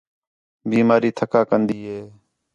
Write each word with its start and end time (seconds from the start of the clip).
بیماری 0.69 1.09
تَھکا 1.17 1.41
کَندا 1.49 1.77
ہے 1.89 2.01